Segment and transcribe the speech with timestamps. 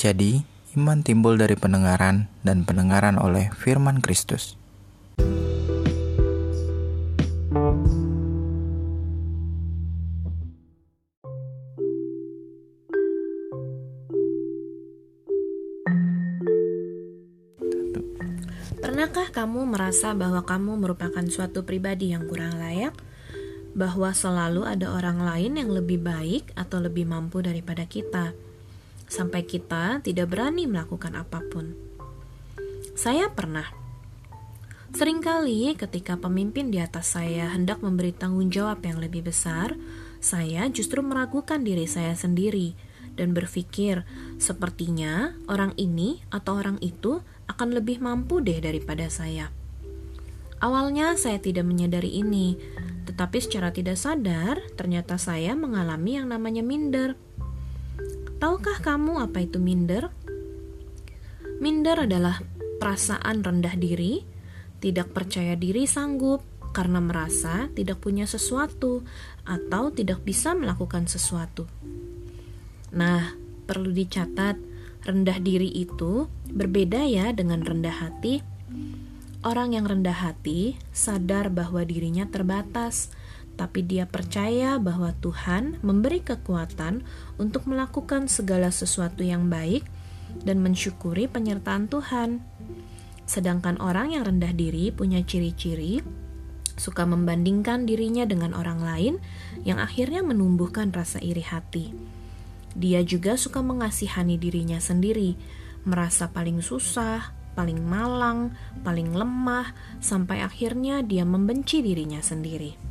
[0.00, 0.40] Jadi,
[0.80, 4.56] iman timbul dari pendengaran dan pendengaran oleh firman Kristus.
[18.80, 22.96] Pernahkah kamu merasa bahwa kamu merupakan suatu pribadi yang kurang layak?
[23.76, 28.32] Bahwa selalu ada orang lain yang lebih baik atau lebih mampu daripada kita,
[29.10, 31.74] sampai kita tidak berani melakukan apa pun.
[32.94, 33.66] Saya pernah.
[34.90, 39.74] Seringkali ketika pemimpin di atas saya hendak memberi tanggung jawab yang lebih besar,
[40.18, 42.74] saya justru meragukan diri saya sendiri
[43.14, 44.02] dan berpikir,
[44.40, 49.50] sepertinya orang ini atau orang itu akan lebih mampu deh daripada saya.
[50.60, 52.60] Awalnya saya tidak menyadari ini,
[53.08, 57.16] tetapi secara tidak sadar ternyata saya mengalami yang namanya minder.
[58.40, 60.08] Tahukah kamu apa itu minder?
[61.60, 62.40] Minder adalah
[62.80, 64.24] perasaan rendah diri,
[64.80, 66.40] tidak percaya diri sanggup
[66.72, 69.04] karena merasa tidak punya sesuatu
[69.44, 71.68] atau tidak bisa melakukan sesuatu.
[72.96, 73.36] Nah,
[73.68, 74.56] perlu dicatat,
[75.04, 78.40] rendah diri itu berbeda ya dengan rendah hati.
[79.44, 83.12] Orang yang rendah hati sadar bahwa dirinya terbatas,
[83.60, 87.04] tapi dia percaya bahwa Tuhan memberi kekuatan
[87.36, 89.84] untuk melakukan segala sesuatu yang baik
[90.48, 92.40] dan mensyukuri penyertaan Tuhan.
[93.28, 96.00] Sedangkan orang yang rendah diri punya ciri-ciri
[96.80, 99.14] suka membandingkan dirinya dengan orang lain
[99.68, 101.92] yang akhirnya menumbuhkan rasa iri hati.
[102.72, 105.36] Dia juga suka mengasihani dirinya sendiri,
[105.84, 112.88] merasa paling susah, paling malang, paling lemah, sampai akhirnya dia membenci dirinya sendiri.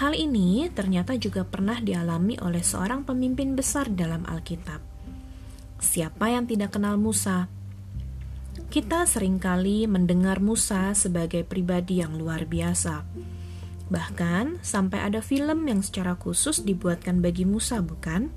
[0.00, 4.80] Hal ini ternyata juga pernah dialami oleh seorang pemimpin besar dalam Alkitab.
[5.76, 7.52] Siapa yang tidak kenal Musa?
[8.72, 13.04] Kita sering kali mendengar Musa sebagai pribadi yang luar biasa.
[13.92, 18.32] Bahkan sampai ada film yang secara khusus dibuatkan bagi Musa, bukan?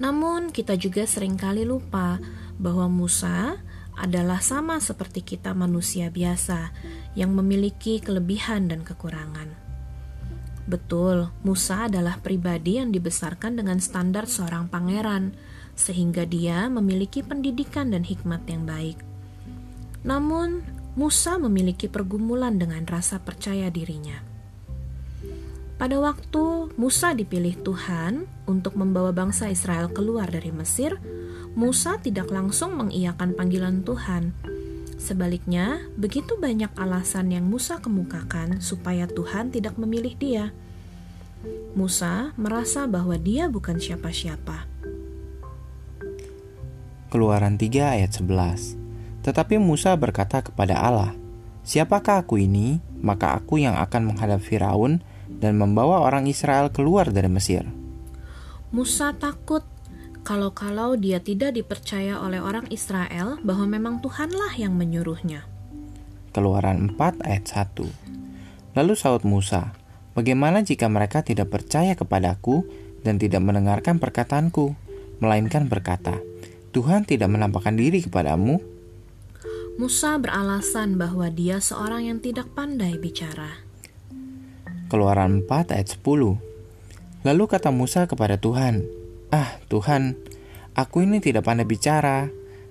[0.00, 2.16] Namun, kita juga sering kali lupa
[2.56, 3.60] bahwa Musa
[4.00, 6.72] adalah sama seperti kita manusia biasa
[7.12, 9.63] yang memiliki kelebihan dan kekurangan.
[10.64, 15.36] Betul, Musa adalah pribadi yang dibesarkan dengan standar seorang pangeran,
[15.76, 18.96] sehingga dia memiliki pendidikan dan hikmat yang baik.
[20.08, 20.64] Namun,
[20.94, 24.22] Musa memiliki pergumulan dengan rasa percaya dirinya.
[25.74, 30.96] Pada waktu Musa dipilih Tuhan untuk membawa bangsa Israel keluar dari Mesir,
[31.58, 34.53] Musa tidak langsung mengiyakan panggilan Tuhan.
[34.96, 40.44] Sebaliknya, begitu banyak alasan yang Musa kemukakan supaya Tuhan tidak memilih dia.
[41.74, 44.70] Musa merasa bahwa dia bukan siapa-siapa.
[47.10, 48.78] Keluaran 3 ayat 11
[49.22, 51.14] Tetapi Musa berkata kepada Allah,
[51.64, 52.78] Siapakah aku ini?
[53.00, 57.64] Maka aku yang akan menghadap Firaun dan membawa orang Israel keluar dari Mesir.
[58.72, 59.64] Musa takut
[60.24, 65.44] kalau-kalau dia tidak dipercaya oleh orang Israel bahwa memang Tuhanlah yang menyuruhnya.
[66.34, 69.76] Keluaran 4 ayat 1 Lalu saud Musa,
[70.14, 72.62] Bagaimana jika mereka tidak percaya kepadaku
[73.02, 74.78] dan tidak mendengarkan perkataanku,
[75.18, 76.22] melainkan berkata,
[76.70, 78.62] Tuhan tidak menampakkan diri kepadamu?
[79.74, 83.58] Musa beralasan bahwa dia seorang yang tidak pandai bicara.
[84.86, 87.26] Keluaran 4 ayat 10.
[87.26, 88.86] Lalu kata Musa kepada Tuhan,
[89.32, 90.18] "Ah, Tuhan,
[90.76, 92.28] aku ini tidak pandai bicara,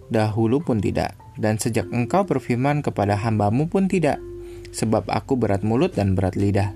[0.09, 4.21] dahulu pun tidak, dan sejak Engkau berfirman kepada hambamu pun tidak,
[4.73, 6.73] sebab aku berat mulut dan berat lidah."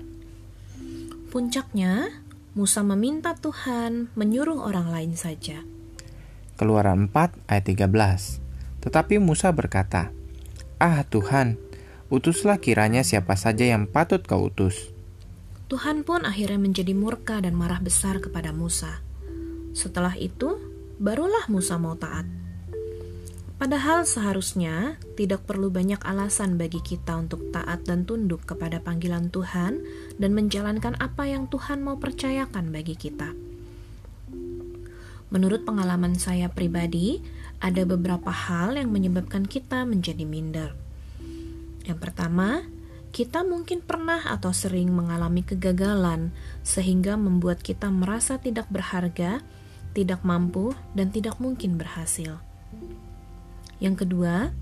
[1.28, 2.08] Puncaknya,
[2.56, 5.62] Musa meminta Tuhan menyuruh orang lain saja.
[6.58, 8.42] Keluaran 4 ayat 13.
[8.82, 10.10] Tetapi Musa berkata,
[10.82, 11.54] "Ah, Tuhan,
[12.10, 14.90] utuslah kiranya siapa saja yang patut kau utus."
[15.68, 19.04] Tuhan pun akhirnya menjadi murka dan marah besar kepada Musa.
[19.72, 20.56] Setelah itu,
[20.98, 22.28] barulah Musa mau taat.
[23.58, 29.82] Padahal seharusnya tidak perlu banyak alasan bagi kita untuk taat dan tunduk kepada panggilan Tuhan
[30.14, 33.34] dan menjalankan apa yang Tuhan mau percayakan bagi kita.
[35.34, 37.18] Menurut pengalaman saya pribadi,
[37.58, 40.78] ada beberapa hal yang menyebabkan kita menjadi minder.
[41.82, 42.62] Yang pertama,
[43.08, 49.40] kita mungkin pernah atau sering mengalami kegagalan, sehingga membuat kita merasa tidak berharga,
[49.96, 52.38] tidak mampu, dan tidak mungkin berhasil.
[53.80, 54.52] Yang kedua,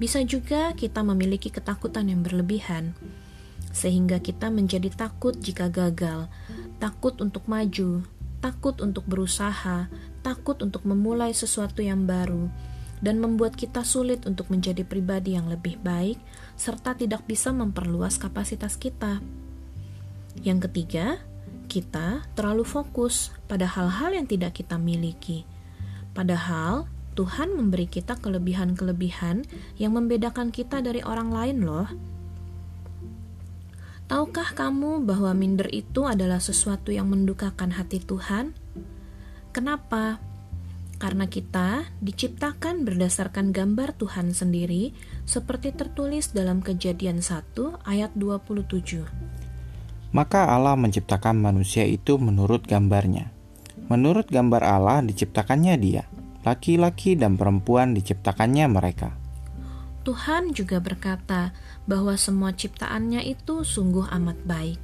[0.00, 2.96] bisa juga kita memiliki ketakutan yang berlebihan,
[3.70, 6.26] sehingga kita menjadi takut jika gagal,
[6.80, 8.02] takut untuk maju,
[8.40, 9.92] takut untuk berusaha,
[10.24, 12.48] takut untuk memulai sesuatu yang baru,
[13.00, 16.20] dan membuat kita sulit untuk menjadi pribadi yang lebih baik,
[16.56, 19.24] serta tidak bisa memperluas kapasitas kita.
[20.44, 21.20] Yang ketiga,
[21.66, 25.48] kita terlalu fokus pada hal-hal yang tidak kita miliki.
[26.12, 29.44] Padahal Tuhan memberi kita kelebihan-kelebihan
[29.76, 31.88] yang membedakan kita dari orang lain loh.
[34.10, 38.50] Tahukah kamu bahwa minder itu adalah sesuatu yang mendukakan hati Tuhan?
[39.54, 40.18] Kenapa?
[41.00, 44.92] Karena kita diciptakan berdasarkan gambar Tuhan sendiri
[45.24, 47.56] seperti tertulis dalam Kejadian 1
[47.88, 49.08] ayat 27.
[50.12, 53.32] Maka Allah menciptakan manusia itu menurut gambarnya.
[53.88, 56.04] Menurut gambar Allah diciptakannya dia.
[56.44, 59.16] Laki-laki dan perempuan diciptakannya mereka.
[60.04, 61.56] Tuhan juga berkata
[61.88, 64.80] bahwa semua ciptaannya itu sungguh amat baik.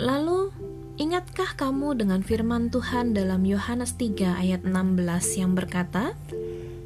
[0.00, 0.52] Lalu,
[1.02, 6.14] ingatkah kamu dengan firman Tuhan dalam Yohanes 3 ayat 16 yang berkata,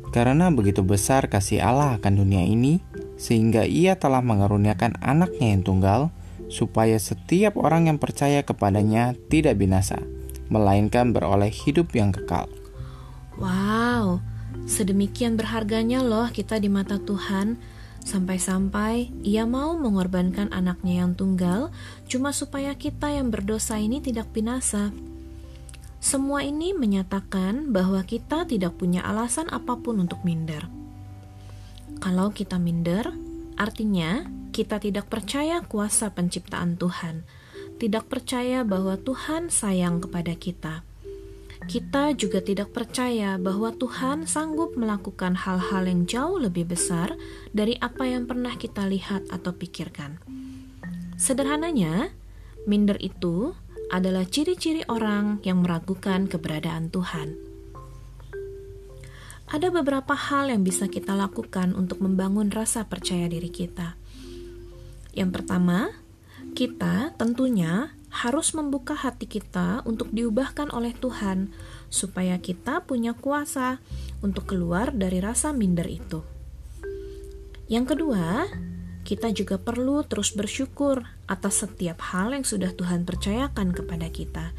[0.08, 2.80] Karena begitu besar kasih Allah akan dunia ini,
[3.20, 6.00] sehingga ia telah mengaruniakan anaknya yang tunggal,
[6.48, 10.00] supaya setiap orang yang percaya kepadanya tidak binasa,
[10.48, 12.48] melainkan beroleh hidup yang kekal.
[13.36, 14.24] Wow,
[14.64, 17.60] Sedemikian berharganya loh kita di mata Tuhan,
[18.06, 21.74] sampai-sampai Ia mau mengorbankan anaknya yang tunggal
[22.06, 24.94] cuma supaya kita yang berdosa ini tidak binasa.
[25.98, 30.70] Semua ini menyatakan bahwa kita tidak punya alasan apa pun untuk minder.
[31.98, 33.10] Kalau kita minder,
[33.58, 34.22] artinya
[34.54, 37.26] kita tidak percaya kuasa penciptaan Tuhan,
[37.82, 40.85] tidak percaya bahwa Tuhan sayang kepada kita
[41.64, 47.16] kita juga tidak percaya bahwa Tuhan sanggup melakukan hal-hal yang jauh lebih besar
[47.56, 50.20] dari apa yang pernah kita lihat atau pikirkan.
[51.16, 52.12] Sederhananya,
[52.68, 53.56] minder itu
[53.88, 57.40] adalah ciri-ciri orang yang meragukan keberadaan Tuhan.
[59.46, 63.96] Ada beberapa hal yang bisa kita lakukan untuk membangun rasa percaya diri kita.
[65.16, 65.88] Yang pertama,
[66.52, 71.52] kita tentunya harus membuka hati kita untuk diubahkan oleh Tuhan,
[71.90, 73.78] supaya kita punya kuasa
[74.22, 76.22] untuk keluar dari rasa minder itu.
[77.66, 78.46] Yang kedua,
[79.06, 84.54] kita juga perlu terus bersyukur atas setiap hal yang sudah Tuhan percayakan kepada kita.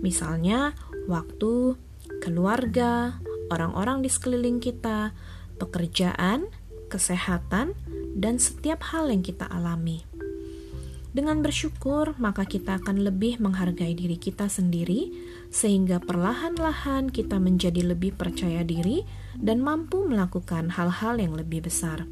[0.00, 0.76] Misalnya,
[1.08, 1.76] waktu,
[2.20, 3.20] keluarga,
[3.52, 5.16] orang-orang di sekeliling kita,
[5.56, 6.48] pekerjaan,
[6.88, 7.72] kesehatan,
[8.16, 10.15] dan setiap hal yang kita alami.
[11.16, 15.16] Dengan bersyukur, maka kita akan lebih menghargai diri kita sendiri,
[15.48, 19.00] sehingga perlahan-lahan kita menjadi lebih percaya diri
[19.32, 22.04] dan mampu melakukan hal-hal yang lebih besar.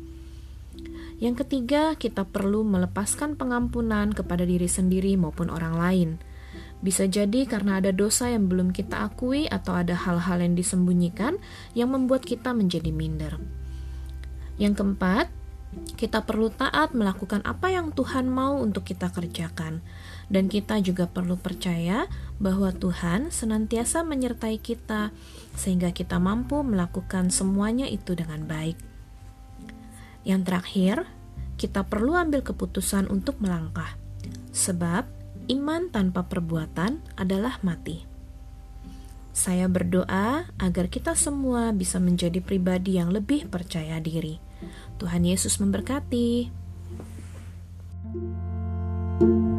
[1.20, 6.10] Yang ketiga, kita perlu melepaskan pengampunan kepada diri sendiri maupun orang lain.
[6.80, 11.36] Bisa jadi karena ada dosa yang belum kita akui, atau ada hal-hal yang disembunyikan
[11.76, 13.36] yang membuat kita menjadi minder.
[14.56, 15.28] Yang keempat,
[15.94, 19.84] kita perlu taat melakukan apa yang Tuhan mau untuk kita kerjakan,
[20.32, 22.08] dan kita juga perlu percaya
[22.42, 25.14] bahwa Tuhan senantiasa menyertai kita,
[25.54, 28.76] sehingga kita mampu melakukan semuanya itu dengan baik.
[30.24, 30.96] Yang terakhir,
[31.60, 33.94] kita perlu ambil keputusan untuk melangkah,
[34.50, 35.06] sebab
[35.52, 38.08] iman tanpa perbuatan adalah mati.
[39.34, 44.38] Saya berdoa agar kita semua bisa menjadi pribadi yang lebih percaya diri.
[44.98, 46.50] Tuhan Yesus memberkati.
[49.20, 49.53] thank you